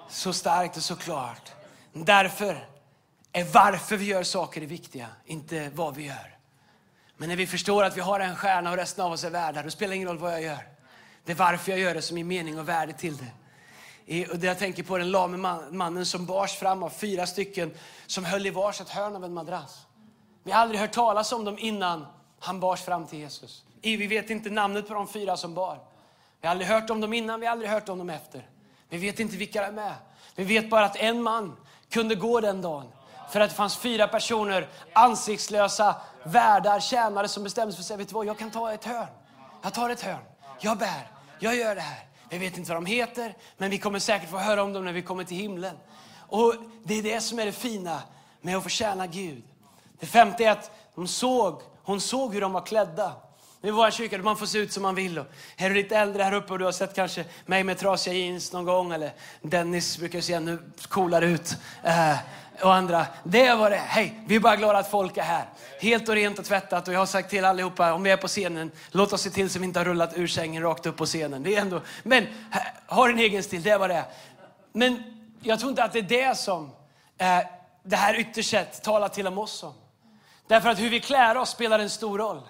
[0.08, 1.52] så starkt och så klart.
[1.92, 2.68] Därför
[3.32, 6.37] är varför vi gör saker det viktiga, inte vad vi gör.
[7.20, 9.62] Men när vi förstår att vi har en stjärna och resten av oss är värda,
[9.62, 10.68] då spelar det ingen roll vad jag gör.
[11.24, 14.26] Det är varför jag gör det som är mening och värde till det.
[14.32, 17.74] Och jag tänker på den lame mannen som bars fram av fyra stycken
[18.06, 19.86] som höll i varsitt hörn av en madrass.
[20.44, 22.06] Vi har aldrig hört talas om dem innan
[22.40, 23.64] han bars fram till Jesus.
[23.82, 25.78] Vi vet inte namnet på de fyra som bar.
[26.40, 28.48] Vi har aldrig hört om dem innan, vi har aldrig hört om dem efter.
[28.88, 29.94] Vi vet inte vilka de är.
[30.34, 31.56] Vi vet bara att en man
[31.90, 32.92] kunde gå den dagen.
[33.30, 35.94] För att det fanns fyra personer, ansiktslösa
[36.28, 38.84] värdar, tjänare som bestämmer sig för att säga, vet du vad, jag kan ta ett
[38.84, 39.08] hörn.
[39.62, 40.24] Jag tar ett hörn.
[40.60, 41.10] Jag bär.
[41.38, 42.04] Jag gör det här.
[42.30, 44.92] Vi vet inte vad de heter, men vi kommer säkert få höra om dem när
[44.92, 45.76] vi kommer till himlen.
[46.16, 48.02] Och Det är det som är det fina
[48.40, 49.42] med att få tjäna Gud.
[50.00, 53.12] Det femte är att de såg, hon såg hur de var klädda.
[53.62, 55.18] I vår kyrka där man får se ut som man vill.
[55.18, 58.14] Och är du lite äldre här uppe och du har sett kanske mig med trasiga
[58.14, 59.12] jeans någon gång eller
[59.42, 61.56] Dennis brukar se ännu coolare ut.
[61.82, 62.16] Eh,
[62.62, 63.06] och andra.
[63.24, 63.80] Det är vad det är.
[63.80, 65.44] Hej, vi är bara glada att folk är här.
[65.80, 66.88] Helt och rent och tvättat.
[66.88, 69.50] Och jag har sagt till allihopa, om vi är på scenen, låt oss se till
[69.50, 71.42] så vi inte har rullat ur sängen rakt upp på scenen.
[71.42, 72.26] Det är ändå, men
[72.86, 74.04] ha en egen stil, det är vad det är.
[74.72, 75.02] Men
[75.40, 76.70] jag tror inte att det är det som
[77.18, 77.38] eh,
[77.82, 79.74] det här ytterst sett talar till om oss om.
[80.46, 82.40] Därför att hur vi klär oss spelar en stor roll.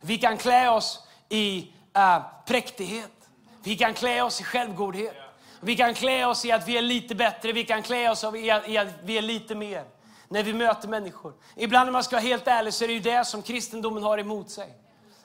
[0.00, 3.10] Vi kan klä oss i eh, präktighet.
[3.62, 5.25] Vi kan klä oss i självgodhet.
[5.60, 8.50] Vi kan klä oss i att vi är lite bättre, vi kan klä oss i
[8.50, 9.84] att, i att vi är lite mer.
[10.28, 11.32] När vi möter människor.
[11.56, 14.18] Ibland om man ska vara helt ärlig så är det ju det som kristendomen har
[14.18, 14.68] emot sig.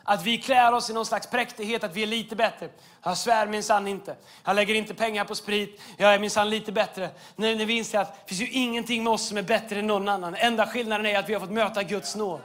[0.04, 2.70] Att vi klär oss i någon slags präktighet, att vi är lite bättre.
[3.04, 4.15] Jag svär minsann inte.
[4.46, 5.82] Jag lägger inte pengar på sprit.
[5.98, 7.10] Jag är minsann lite bättre.
[7.36, 9.88] När, när vi inser att det finns ju ingenting med oss som är bättre än
[9.88, 10.36] någon annan.
[10.36, 12.39] Enda skillnaden är att vi har fått möta Guds nåd.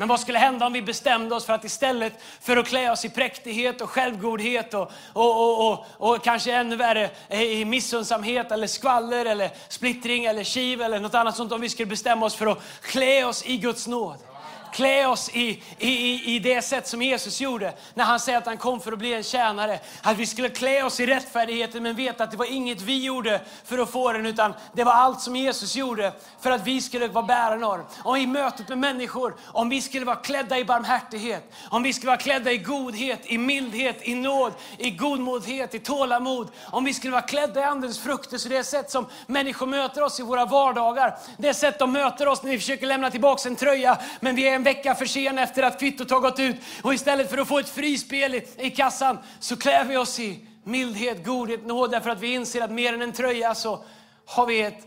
[0.00, 3.04] Men vad skulle hända om vi bestämde oss för att istället för att klä oss
[3.04, 8.66] i präktighet och självgodhet och, och, och, och, och kanske ännu värre i missunnsamhet eller
[8.66, 11.52] skvaller eller splittring eller kiv eller något annat sånt.
[11.52, 14.29] Om vi skulle bestämma oss för att klä oss i Guds nåd
[14.72, 18.56] klä oss i, i, i det sätt som Jesus gjorde när han säger att han
[18.56, 19.80] kom för att bli en tjänare.
[20.02, 23.40] Att vi skulle klä oss i rättfärdigheten men veta att det var inget vi gjorde
[23.64, 27.08] för att få den utan det var allt som Jesus gjorde för att vi skulle
[27.08, 31.52] vara bärarna av Och i mötet med människor, om vi skulle vara klädda i barmhärtighet,
[31.70, 36.48] om vi skulle vara klädda i godhet, i mildhet, i nåd, i godmodighet, i tålamod.
[36.64, 40.20] Om vi skulle vara klädda i Andens frukter, så det sätt som människor möter oss
[40.20, 43.98] i våra vardagar, det sätt de möter oss när vi försöker lämna tillbaka en tröja
[44.20, 46.56] men vi är en vecka för sen efter att kvittot har gått ut.
[46.82, 50.46] Och istället för att få ett frispel i, i kassan så klär vi oss i
[50.64, 51.90] mildhet, godhet, nåd.
[51.90, 53.84] Därför att vi inser att mer än en tröja så
[54.26, 54.86] har vi ett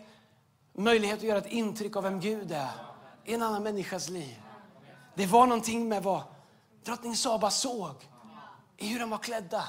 [0.74, 2.68] möjlighet att göra ett intryck av vem Gud är
[3.26, 4.42] i en annan människas liv.
[5.16, 6.22] Det var någonting med vad
[6.86, 7.96] drottning Saba såg
[8.78, 9.64] i hur de var klädda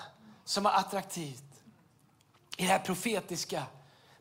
[0.44, 1.44] som var attraktivt.
[2.56, 3.62] I den här profetiska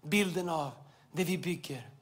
[0.02, 0.72] bilden av
[1.12, 1.93] det vi bygger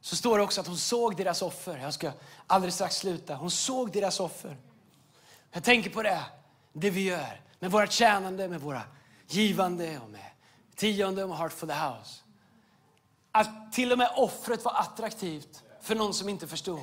[0.00, 1.78] så står det också att hon såg deras offer.
[1.78, 2.12] Jag ska
[2.46, 3.34] alldeles strax sluta.
[3.34, 4.56] Hon såg deras offer.
[5.52, 6.24] Jag tänker på det,
[6.72, 8.82] det vi gör med våra tjänande, med våra
[9.26, 10.30] givande och med
[10.76, 12.20] tionde och Heart for the House.
[13.32, 16.80] Att till och med offret var attraktivt för någon som inte förstod.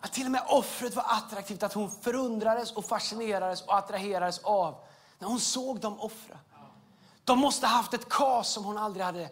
[0.00, 4.74] Att till och med offret var attraktivt, att hon förundrades och fascinerades och attraherades av
[5.18, 6.38] när hon såg dem offra.
[7.24, 9.30] De måste ha haft ett kas som hon aldrig hade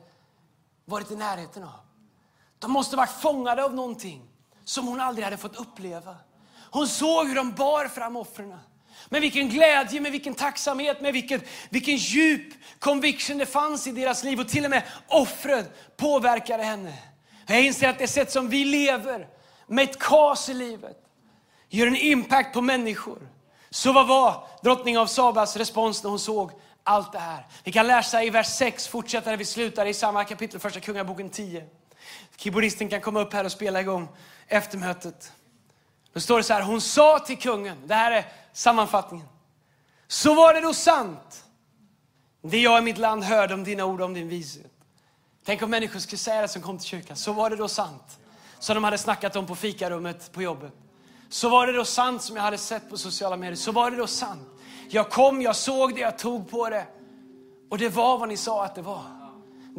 [0.85, 1.88] varit i närheten av.
[2.59, 4.23] De måste varit fångade av någonting
[4.65, 6.17] som hon aldrig hade fått uppleva.
[6.71, 8.59] Hon såg hur de bar fram offren.
[9.09, 11.41] Med vilken glädje, med vilken tacksamhet, med vilken,
[11.71, 14.41] vilken djup conviction det fanns i deras liv.
[14.41, 15.65] Och till och med offren
[15.97, 16.93] påverkade henne.
[17.47, 19.29] Jag inser att det sätt som vi lever,
[19.67, 20.97] med ett kas i livet,
[21.69, 23.29] gör en impact på människor.
[23.71, 26.53] Så vad var drottning av Sabas respons när hon såg
[26.85, 27.47] allt det här?
[27.65, 31.31] Vi kan läsa i vers 6, fortsätta där vi slutar i samma kapitel, första Kungaboken
[31.31, 31.67] 10.
[32.39, 34.09] Keyboardisten kan komma upp här och spela igång
[34.47, 35.33] eftermötet.
[36.13, 39.27] Då står det så här, hon sa till kungen, det här är sammanfattningen.
[40.07, 41.45] Så var det då sant,
[42.43, 44.73] det jag i mitt land hörde om dina ord och om din vishet.
[45.45, 47.17] Tänk om människor skulle säga det som kom till kyrkan.
[47.17, 48.19] Så var det då sant,
[48.59, 50.73] som de hade snackat om på fikarummet på jobbet.
[51.29, 53.57] Så var det då sant som jag hade sett på sociala medier.
[53.57, 54.49] Så var det då sant.
[54.89, 56.87] Jag kom, jag såg det, jag tog på det.
[57.71, 59.18] Och det var vad ni sa att det var.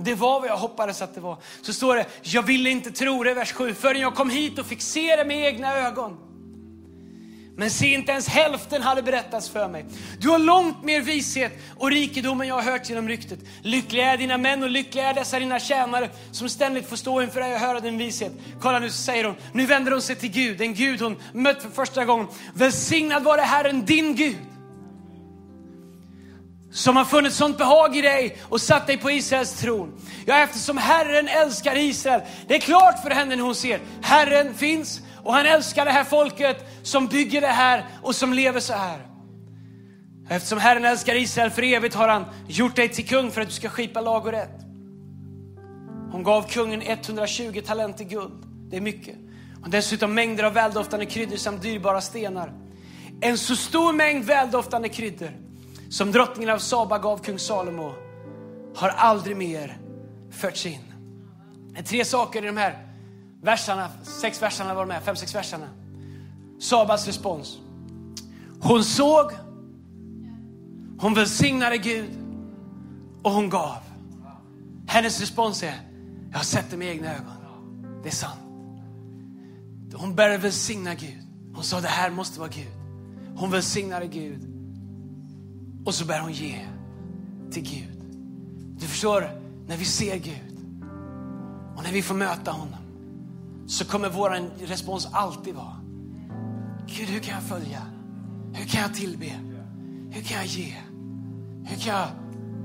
[0.03, 1.37] Det var vad jag hoppades att det var.
[1.61, 4.65] Så står det, jag ville inte tro det, vers 7, förrän jag kom hit och
[4.65, 6.17] fick se det med egna ögon.
[7.59, 9.85] Men se, inte ens hälften hade berättats för mig.
[10.19, 13.39] Du har långt mer vishet och rikedom än jag har hört genom ryktet.
[13.61, 17.41] Lyckliga är dina män och lyckliga är dessa dina tjänare som ständigt får stå inför
[17.41, 18.31] dig och höra din vishet.
[18.61, 19.35] Kolla nu, säger hon.
[19.53, 22.27] Nu vänder hon sig till Gud, den Gud hon mött för första gången.
[22.53, 24.37] Välsignad vare Herren, din Gud
[26.71, 30.01] som har funnit sånt behag i dig och satt dig på Israels tron.
[30.25, 35.01] Ja, eftersom Herren älskar Israel, det är klart för henne när hon ser, Herren finns
[35.23, 38.99] och han älskar det här folket som bygger det här och som lever så här.
[40.29, 43.53] Eftersom Herren älskar Israel för evigt har han gjort dig till kung för att du
[43.53, 44.59] ska skipa lag och rätt.
[46.11, 48.43] Hon gav kungen 120 talenter guld.
[48.69, 49.15] Det är mycket.
[49.63, 52.53] Och dessutom mängder av väldoftande kryddor samt dyrbara stenar.
[53.21, 55.48] En så stor mängd väldoftande kryddor
[55.89, 57.93] som drottningen av Saba gav kung Salomo
[58.75, 59.77] har aldrig mer
[60.31, 60.81] förts in.
[61.73, 62.87] Det är tre saker i de här
[63.41, 65.67] verserna, sex verserna var med, fem, sex verserna.
[66.59, 67.59] Sabas respons.
[68.61, 69.31] Hon såg,
[70.99, 72.09] hon välsignade Gud
[73.23, 73.77] och hon gav.
[74.87, 75.75] Hennes respons är,
[76.31, 78.01] jag har sett det med egna ögon.
[78.03, 78.39] Det är sant.
[79.93, 81.23] Hon började välsigna Gud.
[81.53, 82.73] Hon sa det här måste vara Gud.
[83.35, 84.58] Hon välsignade Gud.
[85.85, 86.65] Och så börjar hon ge
[87.51, 88.03] till Gud.
[88.79, 90.59] Du förstår, när vi ser Gud
[91.75, 92.79] och när vi får möta honom
[93.67, 94.29] så kommer vår
[94.67, 95.79] respons alltid vara
[96.87, 97.81] Gud, hur kan jag följa?
[98.53, 99.25] Hur kan jag tillbe?
[100.11, 100.73] Hur kan jag ge?
[101.65, 102.07] Hur kan jag,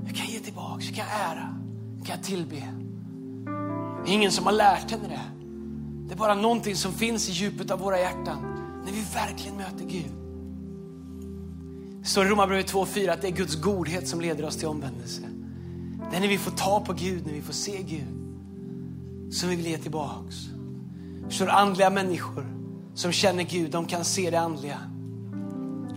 [0.06, 0.84] hur kan jag ge tillbaka?
[0.84, 1.54] Hur kan jag ära?
[1.98, 2.62] Hur kan jag tillbe?
[4.04, 5.20] Det är ingen som har lärt henne det.
[6.08, 8.38] Det är bara någonting som finns i djupet av våra hjärtan
[8.84, 10.23] när vi verkligen möter Gud.
[12.04, 15.22] Det står i Romarbrevet 2.4 att det är Guds godhet som leder oss till omvändelse.
[16.10, 18.06] Det är när vi får ta på Gud, när vi får se Gud,
[19.32, 20.36] som vi vill ge tillbaks.
[21.28, 22.46] Förstår andliga människor
[22.94, 24.78] som känner Gud, de kan se det andliga.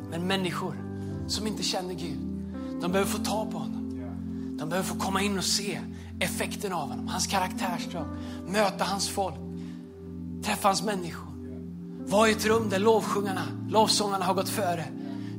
[0.09, 0.75] Men människor
[1.27, 2.19] som inte känner Gud,
[2.81, 4.01] de behöver få ta på honom.
[4.59, 5.79] De behöver få komma in och se
[6.19, 8.05] effekten av honom, hans karaktärsdrag,
[8.47, 9.35] möta hans folk,
[10.43, 11.33] träffa hans människor.
[12.05, 14.85] Var i ett rum där lovsjungarna, lovsångarna har gått före.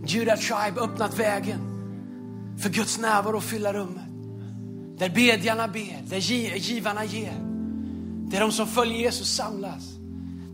[0.08, 1.60] Judah Tribe öppnat vägen
[2.58, 4.04] för Guds närvaro att fylla rummet.
[4.98, 6.16] Där bedjarna ber, där
[6.56, 7.34] givarna ger.
[8.30, 9.98] Där de som följer Jesus samlas.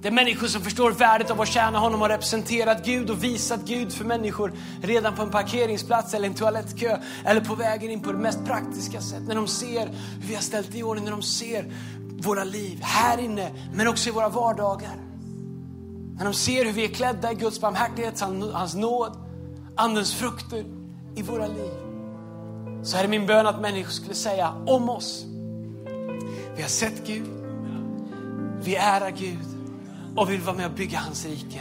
[0.02, 3.60] Det är människor som förstår värdet av att tjäna honom och representerat Gud och visat
[3.66, 8.12] Gud för människor redan på en parkeringsplats eller en toalettkö eller på vägen in på
[8.12, 9.22] det mest praktiska sätt.
[9.26, 9.86] När de ser
[10.20, 11.72] hur vi har ställt i ordning, när de ser
[12.22, 14.96] våra liv här inne men också i våra vardagar.
[16.16, 18.20] När de ser hur vi är klädda i Guds barmhärtighet,
[18.52, 19.23] hans nåd,
[19.76, 20.64] andens frukter
[21.14, 21.72] i våra liv.
[22.82, 25.24] Så här är min bön att människor skulle säga om oss.
[26.56, 27.28] Vi har sett Gud,
[28.62, 29.46] vi ärar Gud
[30.16, 31.60] och vill vara med och bygga hans rike.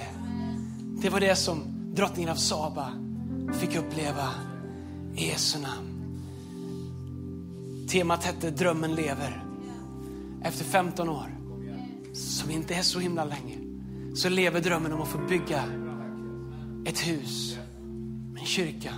[1.02, 1.64] Det var det som
[1.96, 2.90] drottningen av Saba
[3.54, 4.30] fick uppleva
[5.16, 5.90] i Jesu namn.
[7.90, 9.44] Temat hette Drömmen lever.
[10.44, 11.38] Efter 15 år,
[12.14, 13.58] som inte är så himla länge,
[14.16, 15.64] så lever drömmen om att få bygga
[16.86, 17.58] ett hus,
[18.44, 18.94] en kyrka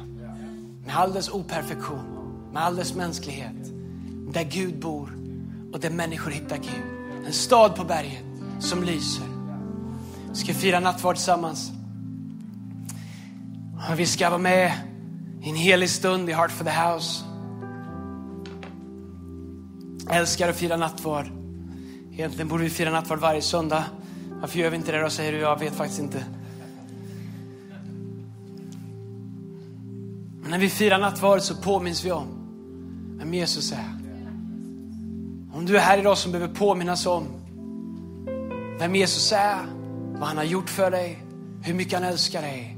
[0.85, 2.05] med all dess operfektion,
[2.53, 3.73] med all dess mänsklighet,
[4.33, 5.17] där Gud bor
[5.73, 7.25] och där människor hittar Gud.
[7.25, 8.23] En stad på berget
[8.59, 9.25] som lyser.
[10.29, 11.71] Vi ska fira nattvard tillsammans.
[13.97, 14.71] Vi ska vara med
[15.41, 17.25] i en helig stund i Heart for the House.
[20.07, 21.25] Jag älskar att fira nattvard.
[22.11, 23.83] Egentligen borde vi fira nattvard varje söndag.
[24.41, 25.37] Varför gör vi inte det då, säger du?
[25.37, 26.25] Jag vet faktiskt inte.
[30.55, 32.27] När vi firar nattvard så påminns vi om
[33.17, 33.89] vem Jesus är.
[35.53, 37.27] Om du är här idag som behöver påminnas om
[38.79, 39.57] vem Jesus är,
[40.13, 41.23] vad han har gjort för dig,
[41.63, 42.77] hur mycket han älskar dig.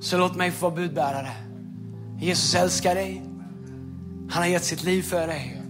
[0.00, 1.32] Så låt mig få vara budbärare.
[2.20, 3.22] Jesus älskar dig.
[4.30, 5.62] Han har gett sitt liv för dig.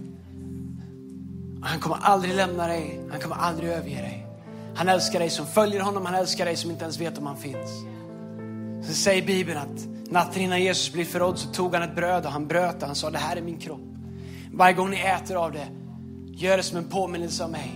[1.61, 4.27] Han kommer aldrig lämna dig, han kommer aldrig överge dig.
[4.75, 7.37] Han älskar dig som följer honom, han älskar dig som inte ens vet om han
[7.37, 7.92] finns.
[8.87, 12.31] Så säger Bibeln att natten innan Jesus blev förrådd så tog han ett bröd och
[12.31, 12.85] han bröt det.
[12.85, 13.81] Han sa det här är min kropp.
[14.53, 15.67] Varje gång ni äter av det,
[16.25, 17.71] gör det som en påminnelse om mig.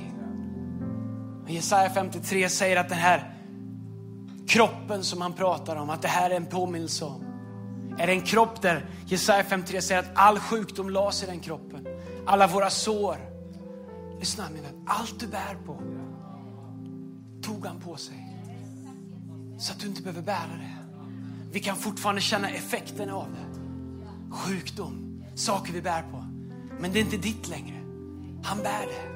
[1.48, 3.34] Jesaja 53 säger att den här
[4.48, 7.24] kroppen som han pratar om, att det här är en påminnelse om.
[7.98, 11.88] Är det en kropp där Jesaja 53 säger att all sjukdom lades i den kroppen.
[12.26, 13.18] Alla våra sår.
[14.20, 15.78] Lyssna min vän, allt du bär på
[17.42, 18.16] tog han på sig.
[19.58, 20.77] Så att du inte behöver bära det.
[21.58, 23.60] Vi kan fortfarande känna effekten av det.
[24.36, 26.26] Sjukdom, saker vi bär på.
[26.80, 27.76] Men det är inte ditt längre.
[28.44, 29.10] Han bär det.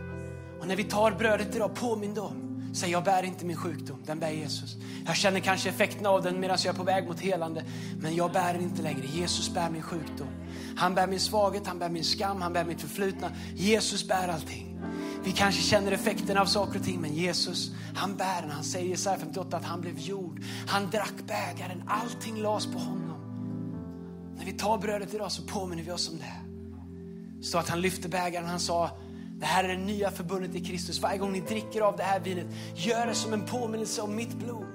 [0.60, 2.62] Och när vi tar brödet idag, påminn dem.
[2.74, 4.76] Säg, jag bär inte min sjukdom, den bär Jesus.
[5.06, 7.64] Jag känner kanske effekten av den medan jag är på väg mot helande.
[8.00, 9.06] Men jag bär den inte längre.
[9.06, 10.28] Jesus bär min sjukdom.
[10.76, 13.32] Han bär min svaghet, han bär min skam, han bär mitt förflutna.
[13.56, 14.80] Jesus bär allting.
[15.24, 18.52] Vi kanske känner effekten av saker och ting, men Jesus, han bär den.
[18.52, 20.31] Han säger i Jesaja 58 att han blev jord.
[20.68, 23.22] Han drack bägaren, allting lades på honom.
[24.38, 26.34] När vi tar brödet idag så påminner vi oss om det.
[27.38, 28.90] Det står att han lyfte bägaren och han sa
[29.40, 31.02] det här är det nya förbundet i Kristus.
[31.02, 34.34] Varje gång ni dricker av det här vinet, gör det som en påminnelse om mitt
[34.34, 34.66] blod.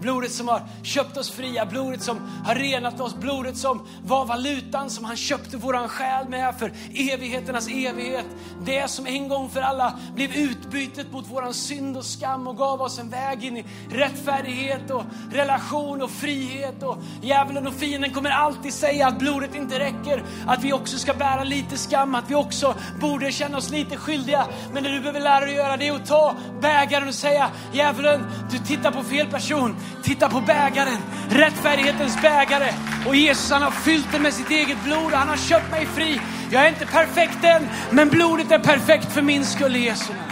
[0.00, 4.90] Blodet som har köpt oss fria, blodet som har renat oss, blodet som var valutan
[4.90, 8.26] som han köpte våran själ med för evigheternas evighet.
[8.64, 12.82] Det som en gång för alla blev utbytet mot våran synd och skam och gav
[12.82, 16.82] oss en väg in i rättfärdighet och relation och frihet.
[16.82, 21.14] Och djävulen och fienden kommer alltid säga att blodet inte räcker, att vi också ska
[21.14, 24.46] bära lite skam, att vi också borde känna oss lite skyldiga.
[24.72, 28.24] Men det du behöver lära dig göra det är att ta bägaren och säga djävulen,
[28.50, 29.59] du tittar på fel person.
[30.02, 30.98] Titta på bägaren,
[31.28, 32.74] rättfärdighetens bägare.
[33.06, 35.86] Och Jesus han har fyllt den med sitt eget blod och han har köpt mig
[35.86, 36.20] fri.
[36.52, 40.30] Jag är inte perfekt än, men blodet är perfekt för min skull i Jesu namn.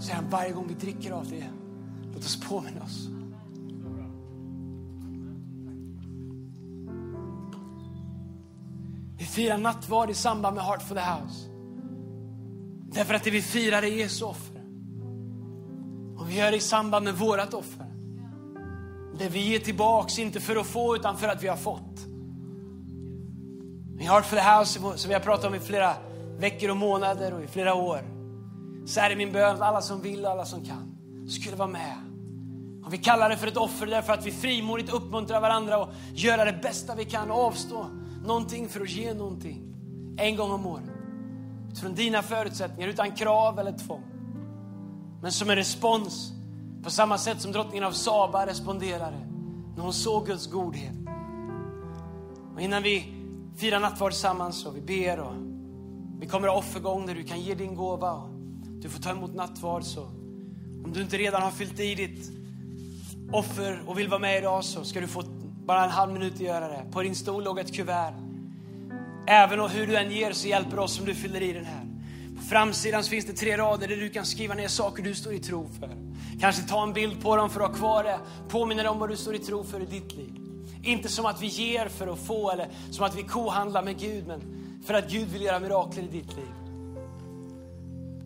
[0.00, 1.44] Säger han varje gång vi dricker av det,
[2.14, 3.08] låt oss påminna oss.
[9.18, 11.48] Vi firar nattvard i samband med Heart for the House.
[12.92, 14.55] Därför att det vi firar är Jesu offer.
[16.26, 17.86] Och vi gör det i samband med vårat offer.
[19.18, 22.06] Det vi ger tillbaks, inte för att få utan för att vi har fått.
[24.00, 25.94] I Heart for the House, som vi har pratat om i flera
[26.38, 28.00] veckor och månader och i flera år.
[28.86, 30.96] Så är det min bön att alla som vill och alla som kan
[31.28, 31.96] skulle vara med.
[32.84, 36.44] Och vi kallar det för ett offer därför att vi frimodigt uppmuntrar varandra och göra
[36.44, 37.86] det bästa vi kan och avstå
[38.24, 39.62] någonting för att ge någonting.
[40.18, 40.84] En gång om året.
[41.70, 44.15] Utifrån dina förutsättningar, utan krav eller tvång
[45.26, 46.32] men som en respons
[46.82, 49.16] på samma sätt som drottningen av Saba responderade
[49.76, 50.92] när hon såg Guds godhet.
[52.54, 53.14] Och innan vi
[53.56, 55.32] firar nattvard tillsammans och vi ber och
[56.20, 58.28] vi kommer ha offergång där du kan ge din gåva och
[58.82, 60.02] du får ta emot nattvard så
[60.84, 62.30] om du inte redan har fyllt i ditt
[63.32, 65.22] offer och vill vara med idag så ska du få
[65.66, 66.84] bara en halv minut att göra det.
[66.92, 68.14] På din stol låg ett kuvert.
[69.26, 71.85] Även och hur du än ger så hjälper oss om du fyller i den här.
[72.48, 75.38] Framsidan så finns det tre rader där du kan skriva ner saker du står i
[75.38, 75.90] tro för.
[76.40, 78.18] Kanske ta en bild på dem för att ha kvar det.
[78.48, 80.32] Påminna dig om vad du står i tro för i ditt liv.
[80.82, 84.26] Inte som att vi ger för att få eller som att vi kohandlar med Gud,
[84.26, 84.40] men
[84.86, 86.52] för att Gud vill göra mirakler i ditt liv.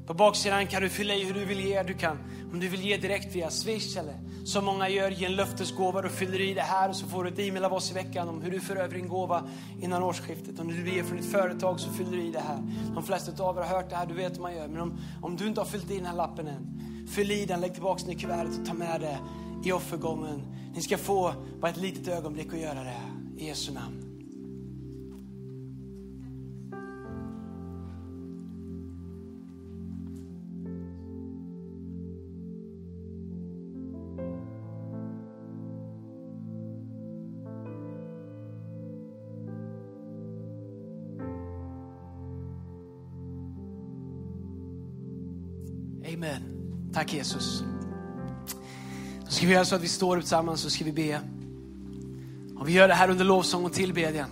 [0.06, 1.82] På baksidan kan du fylla i hur du vill ge.
[1.82, 2.18] Du kan,
[2.52, 4.14] om du vill ge direkt via Swish eller
[4.44, 6.02] som många gör, ge en löftesgåva.
[6.02, 8.28] Du fyller i det här och så får du ett e-mail av oss i veckan
[8.28, 9.42] om hur du för över din gåva
[9.80, 10.60] innan årsskiftet.
[10.60, 12.58] Om du ger från ditt företag så fyller du i det här.
[12.94, 14.68] De flesta av er har hört det här, du vet hur man gör.
[14.68, 17.60] Men om, om du inte har fyllt i den här lappen än, fyll i den,
[17.60, 19.18] lägg tillbaka den i kuvertet och ta med det
[19.64, 20.42] i offergången.
[20.74, 23.00] Ni ska få bara ett litet ögonblick att göra det
[23.36, 24.09] i Jesu namn.
[46.20, 46.42] Amen.
[46.92, 47.62] Tack Jesus.
[49.24, 51.20] Då ska vi göra så att vi står upp tillsammans och ska vi be.
[52.58, 54.28] Och vi gör det här under lovsång och tillbedjan.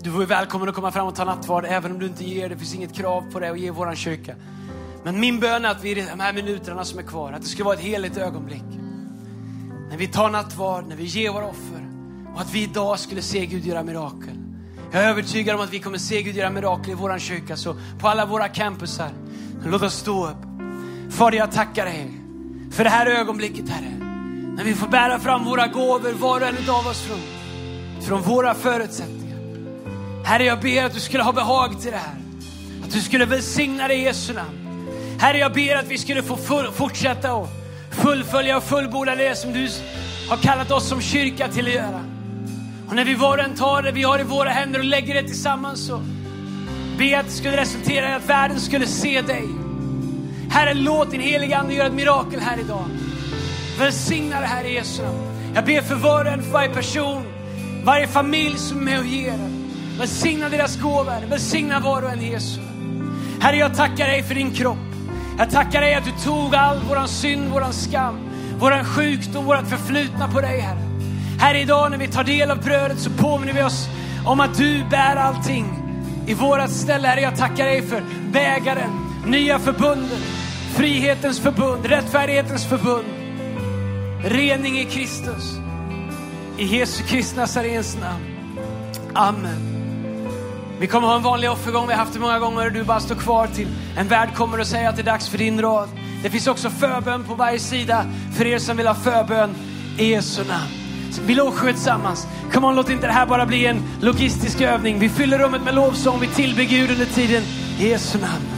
[0.00, 2.48] Du är välkommen att komma fram och ta nattvard även om du inte ger.
[2.48, 4.34] Det finns inget krav på det att ge våran kyrka.
[5.04, 7.48] Men min bön är att vi i de här minuterna som är kvar, att det
[7.48, 8.64] ska vara ett heligt ögonblick.
[9.90, 11.88] När vi tar nattvard, när vi ger våra offer
[12.34, 14.38] och att vi idag skulle se Gud göra mirakel.
[14.92, 17.76] Jag är övertygad om att vi kommer se Gud göra mirakel i våran kyrka, så
[18.00, 19.10] på alla våra campusar.
[19.64, 20.47] Låt oss stå upp.
[21.10, 22.10] Fader, jag tackar dig
[22.72, 23.94] för det här ögonblicket, Herre.
[24.56, 27.20] När vi får bära fram våra gåvor, var och en av oss från,
[28.02, 29.38] från våra förutsättningar.
[30.24, 32.16] Herre, jag ber att du skulle ha behag till det här.
[32.84, 34.58] Att du skulle välsigna det i Jesu namn.
[35.20, 37.48] Herre, jag ber att vi skulle få full, fortsätta och
[37.90, 39.68] fullfölja och fullborda det som du
[40.28, 42.04] har kallat oss som kyrka till att göra.
[42.88, 45.14] Och när vi var och en tar det vi har i våra händer och lägger
[45.14, 46.02] det tillsammans så
[46.98, 49.67] be att det skulle resultera i att världen skulle se dig.
[50.50, 52.84] Herre, låt din heliga Ande göra ett mirakel här idag.
[53.78, 55.18] Välsigna det här i Jesu namn.
[55.54, 57.22] Jag ber för var och en, för varje person,
[57.84, 59.38] varje familj som är med och ger.
[59.98, 62.60] Välsigna deras gåvor, välsigna var och en i Jesu.
[63.40, 64.78] Herre, jag tackar dig för din kropp.
[65.38, 68.18] Jag tackar dig att du tog all våran synd, våran skam,
[68.58, 70.78] våran sjukdom, vårat förflutna på dig, Herre.
[71.40, 73.88] Herre, idag när vi tar del av brödet så påminner vi oss
[74.26, 75.66] om att du bär allting
[76.26, 77.08] i vårat ställe.
[77.08, 78.90] Herre, jag tackar dig för bägaren,
[79.26, 80.37] nya förbundet,
[80.76, 83.06] frihetens förbund, rättfärdighetens förbund,
[84.24, 85.58] rening i Kristus.
[86.58, 88.24] I Jesu Kristi Nazarens namn.
[89.14, 89.78] Amen.
[90.80, 92.66] Vi kommer ha en vanlig offergång, vi har haft det många gånger.
[92.66, 95.28] och Du bara står kvar till en värd kommer och säger att det är dags
[95.28, 95.88] för din rad.
[96.22, 98.04] Det finns också förbön på varje sida
[98.36, 99.54] för er som vill ha förbön
[99.98, 100.70] i Jesu namn.
[101.26, 102.26] Vi lovsjunger tillsammans.
[102.52, 104.98] Come on, låt inte det här bara bli en logistisk övning.
[104.98, 107.42] Vi fyller rummet med lovsång, vi tillber Gud under tiden.
[107.78, 108.57] I Jesu namn.